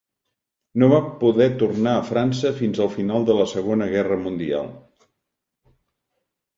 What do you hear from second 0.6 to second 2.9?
No va poder tornar a França fins